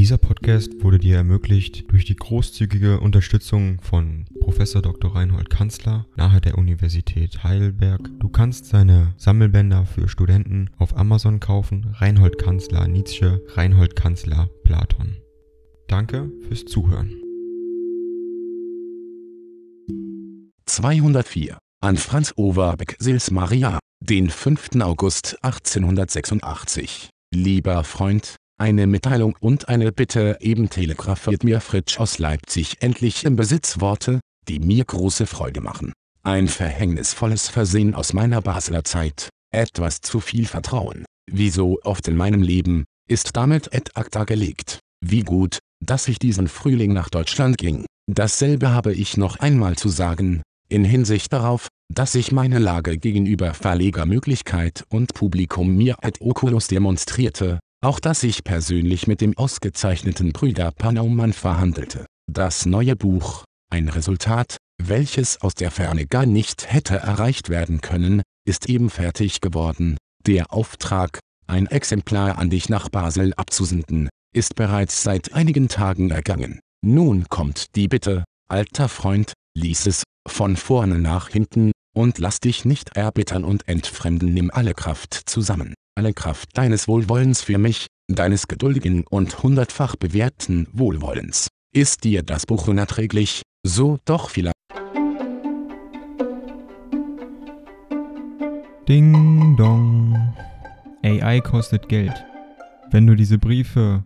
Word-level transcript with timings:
Dieser 0.00 0.16
Podcast 0.16 0.82
wurde 0.82 0.98
dir 0.98 1.16
ermöglicht 1.16 1.92
durch 1.92 2.06
die 2.06 2.16
großzügige 2.16 3.00
Unterstützung 3.00 3.82
von 3.82 4.24
Prof. 4.40 4.56
Dr. 4.56 5.14
Reinhold 5.14 5.50
Kanzler 5.50 6.06
nahe 6.16 6.40
der 6.40 6.56
Universität 6.56 7.44
Heidelberg. 7.44 8.08
Du 8.18 8.30
kannst 8.30 8.64
seine 8.64 9.12
Sammelbänder 9.18 9.84
für 9.84 10.08
Studenten 10.08 10.70
auf 10.78 10.96
Amazon 10.96 11.38
kaufen. 11.38 11.94
Reinhold 11.98 12.38
Kanzler 12.38 12.88
Nietzsche, 12.88 13.44
Reinhold 13.48 13.94
Kanzler 13.94 14.48
Platon. 14.64 15.18
Danke 15.86 16.32
fürs 16.48 16.64
Zuhören. 16.64 17.12
204 20.64 21.58
an 21.82 21.98
Franz 21.98 22.32
Overbeck 22.36 22.96
Sils 23.00 23.30
Maria, 23.30 23.78
den 24.00 24.30
5. 24.30 24.76
August 24.80 25.36
1886. 25.44 27.10
Lieber 27.34 27.84
Freund, 27.84 28.36
eine 28.60 28.86
Mitteilung 28.86 29.36
und 29.40 29.68
eine 29.68 29.90
Bitte 29.90 30.36
eben 30.40 30.68
telegrafiert 30.68 31.44
mir 31.44 31.60
Fritsch 31.60 31.98
aus 31.98 32.18
Leipzig 32.18 32.76
endlich 32.80 33.24
im 33.24 33.34
Besitz 33.34 33.80
Worte, 33.80 34.20
die 34.48 34.60
mir 34.60 34.84
große 34.84 35.26
Freude 35.26 35.62
machen. 35.62 35.92
Ein 36.22 36.46
verhängnisvolles 36.46 37.48
Versehen 37.48 37.94
aus 37.94 38.12
meiner 38.12 38.42
Basler 38.42 38.84
Zeit, 38.84 39.30
etwas 39.50 40.02
zu 40.02 40.20
viel 40.20 40.46
Vertrauen, 40.46 41.06
wie 41.30 41.48
so 41.48 41.78
oft 41.84 42.06
in 42.06 42.16
meinem 42.16 42.42
Leben, 42.42 42.84
ist 43.08 43.34
damit 43.34 43.72
et 43.72 43.96
acta 43.96 44.24
gelegt. 44.24 44.78
Wie 45.02 45.22
gut, 45.22 45.58
dass 45.82 46.06
ich 46.06 46.18
diesen 46.18 46.46
Frühling 46.46 46.92
nach 46.92 47.08
Deutschland 47.08 47.56
ging. 47.56 47.86
Dasselbe 48.12 48.72
habe 48.74 48.92
ich 48.92 49.16
noch 49.16 49.38
einmal 49.38 49.76
zu 49.76 49.88
sagen, 49.88 50.42
in 50.68 50.84
Hinsicht 50.84 51.32
darauf, 51.32 51.68
dass 51.90 52.12
sich 52.12 52.30
meine 52.30 52.58
Lage 52.58 52.98
gegenüber 52.98 53.54
Verlegermöglichkeit 53.54 54.84
und 54.90 55.14
Publikum 55.14 55.74
mir 55.76 55.96
et 56.02 56.20
oculus 56.20 56.66
demonstrierte, 56.66 57.58
auch 57.82 58.00
dass 58.00 58.22
ich 58.22 58.44
persönlich 58.44 59.06
mit 59.06 59.20
dem 59.20 59.36
ausgezeichneten 59.36 60.32
Brüder 60.32 60.70
Panaumann 60.70 61.32
verhandelte. 61.32 62.06
Das 62.30 62.66
neue 62.66 62.96
Buch, 62.96 63.44
ein 63.70 63.88
Resultat, 63.88 64.56
welches 64.82 65.40
aus 65.40 65.54
der 65.54 65.70
Ferne 65.70 66.06
gar 66.06 66.26
nicht 66.26 66.72
hätte 66.72 66.96
erreicht 66.96 67.48
werden 67.48 67.80
können, 67.80 68.22
ist 68.46 68.68
eben 68.68 68.90
fertig 68.90 69.40
geworden. 69.40 69.96
Der 70.26 70.52
Auftrag, 70.52 71.18
ein 71.46 71.66
Exemplar 71.66 72.38
an 72.38 72.50
dich 72.50 72.68
nach 72.68 72.88
Basel 72.88 73.32
abzusenden, 73.34 74.08
ist 74.34 74.54
bereits 74.54 75.02
seit 75.02 75.32
einigen 75.32 75.68
Tagen 75.68 76.10
ergangen. 76.10 76.60
Nun 76.84 77.28
kommt 77.28 77.74
die 77.76 77.88
Bitte, 77.88 78.24
alter 78.48 78.88
Freund, 78.88 79.32
lies 79.56 79.86
es, 79.86 80.04
von 80.28 80.56
vorne 80.56 80.98
nach 80.98 81.28
hinten, 81.28 81.72
und 81.96 82.18
lass 82.18 82.40
dich 82.40 82.64
nicht 82.64 82.96
erbittern 82.96 83.44
und 83.44 83.66
entfremden 83.66 84.32
nimm 84.32 84.50
alle 84.50 84.74
Kraft 84.74 85.14
zusammen 85.14 85.74
alle 85.96 86.12
Kraft 86.12 86.56
deines 86.56 86.88
Wohlwollens 86.88 87.42
für 87.42 87.58
mich, 87.58 87.86
deines 88.08 88.48
geduldigen 88.48 89.04
und 89.08 89.42
hundertfach 89.42 89.96
bewährten 89.96 90.68
Wohlwollens. 90.72 91.48
Ist 91.72 92.04
dir 92.04 92.22
das 92.22 92.46
Buch 92.46 92.68
unerträglich, 92.68 93.42
so 93.64 93.98
doch 94.04 94.30
vielleicht. 94.30 94.54
Ding 98.88 99.56
dong. 99.56 100.34
AI 101.04 101.40
kostet 101.40 101.88
Geld. 101.88 102.24
Wenn 102.90 103.06
du 103.06 103.14
diese 103.14 103.38
Briefe 103.38 104.02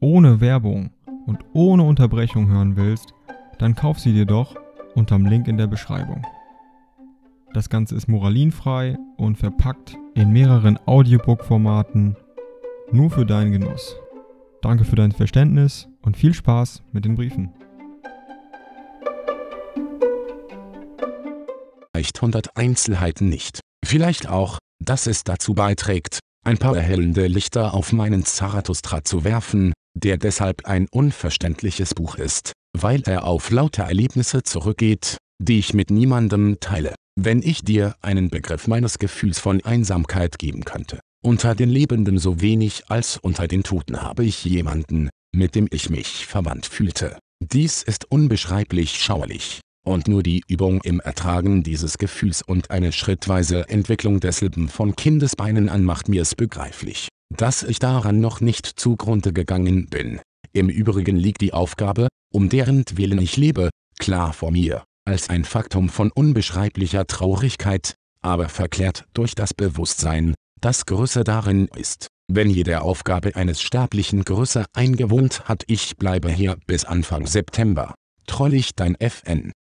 ohne 0.00 0.40
Werbung 0.40 0.90
und 1.26 1.38
ohne 1.54 1.84
Unterbrechung 1.84 2.48
hören 2.48 2.76
willst, 2.76 3.14
dann 3.58 3.74
kauf 3.74 3.98
sie 3.98 4.12
dir 4.12 4.26
doch 4.26 4.56
unterm 4.94 5.24
Link 5.24 5.48
in 5.48 5.56
der 5.56 5.66
Beschreibung. 5.66 6.26
Das 7.54 7.68
Ganze 7.68 7.96
ist 7.96 8.08
moralinfrei 8.08 8.98
und 9.16 9.38
verpackt 9.38 9.96
in 10.14 10.32
mehreren 10.32 10.78
Audiobook-Formaten 10.86 12.16
nur 12.92 13.10
für 13.10 13.24
deinen 13.24 13.52
Genuss. 13.52 13.96
Danke 14.62 14.84
für 14.84 14.96
dein 14.96 15.12
Verständnis 15.12 15.88
und 16.02 16.16
viel 16.16 16.34
Spaß 16.34 16.82
mit 16.92 17.04
den 17.04 17.14
Briefen. 17.14 17.52
Vielleicht 21.94 22.16
100 22.16 22.56
Einzelheiten 22.56 23.28
nicht. 23.28 23.60
Vielleicht 23.84 24.28
auch, 24.28 24.58
dass 24.82 25.06
es 25.06 25.24
dazu 25.24 25.54
beiträgt, 25.54 26.18
ein 26.44 26.58
paar 26.58 26.76
erhellende 26.76 27.26
Lichter 27.26 27.74
auf 27.74 27.92
meinen 27.92 28.24
Zarathustra 28.24 29.04
zu 29.04 29.24
werfen, 29.24 29.72
der 29.94 30.16
deshalb 30.16 30.66
ein 30.66 30.86
unverständliches 30.90 31.94
Buch 31.94 32.16
ist, 32.16 32.52
weil 32.76 33.02
er 33.06 33.24
auf 33.24 33.50
lauter 33.50 33.84
Erlebnisse 33.84 34.42
zurückgeht, 34.42 35.18
die 35.42 35.58
ich 35.58 35.74
mit 35.74 35.90
niemandem 35.90 36.58
teile. 36.60 36.94
Wenn 37.16 37.42
ich 37.42 37.62
dir 37.62 37.96
einen 38.02 38.30
Begriff 38.30 38.68
meines 38.68 38.98
Gefühls 38.98 39.38
von 39.38 39.64
Einsamkeit 39.64 40.38
geben 40.38 40.64
könnte, 40.64 41.00
unter 41.22 41.54
den 41.54 41.68
Lebenden 41.68 42.18
so 42.18 42.40
wenig 42.40 42.84
als 42.88 43.16
unter 43.18 43.46
den 43.46 43.62
Toten 43.62 44.00
habe 44.00 44.24
ich 44.24 44.44
jemanden, 44.44 45.10
mit 45.34 45.54
dem 45.54 45.68
ich 45.70 45.90
mich 45.90 46.26
verwandt 46.26 46.66
fühlte. 46.66 47.18
Dies 47.42 47.82
ist 47.82 48.10
unbeschreiblich 48.10 48.96
schauerlich, 48.96 49.60
und 49.84 50.08
nur 50.08 50.22
die 50.22 50.42
Übung 50.48 50.80
im 50.82 51.00
Ertragen 51.00 51.62
dieses 51.62 51.98
Gefühls 51.98 52.42
und 52.42 52.70
eine 52.70 52.92
schrittweise 52.92 53.68
Entwicklung 53.68 54.20
desselben 54.20 54.68
von 54.68 54.96
Kindesbeinen 54.96 55.68
an 55.68 55.84
macht 55.84 56.08
mir 56.08 56.22
es 56.22 56.34
begreiflich, 56.34 57.08
dass 57.36 57.62
ich 57.62 57.78
daran 57.78 58.20
noch 58.20 58.40
nicht 58.40 58.66
zugrunde 58.66 59.32
gegangen 59.32 59.88
bin. 59.88 60.20
Im 60.52 60.68
Übrigen 60.68 61.16
liegt 61.16 61.42
die 61.42 61.52
Aufgabe, 61.52 62.08
um 62.32 62.48
deren 62.48 62.84
Willen 62.94 63.20
ich 63.20 63.36
lebe, 63.36 63.70
klar 63.98 64.32
vor 64.32 64.50
mir 64.50 64.84
als 65.10 65.28
ein 65.28 65.44
Faktum 65.44 65.88
von 65.88 66.10
unbeschreiblicher 66.12 67.06
Traurigkeit, 67.06 67.96
aber 68.22 68.48
verklärt 68.48 69.04
durch 69.12 69.34
das 69.34 69.54
Bewusstsein, 69.54 70.34
das 70.60 70.86
Größe 70.86 71.24
darin 71.24 71.68
ist, 71.76 72.06
wenn 72.28 72.48
jede 72.48 72.82
Aufgabe 72.82 73.34
eines 73.34 73.60
Sterblichen 73.60 74.24
Größe 74.24 74.66
eingewohnt 74.72 75.48
hat. 75.48 75.64
Ich 75.66 75.96
bleibe 75.96 76.30
hier 76.30 76.58
bis 76.66 76.84
Anfang 76.84 77.26
September. 77.26 77.94
Trollig 78.26 78.76
dein 78.76 78.94
FN. 79.00 79.52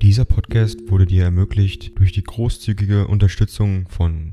Dieser 0.00 0.24
Podcast 0.24 0.78
wurde 0.90 1.04
dir 1.04 1.24
ermöglicht 1.24 1.98
durch 1.98 2.12
die 2.12 2.22
großzügige 2.22 3.06
Unterstützung 3.08 3.86
von 3.90 4.32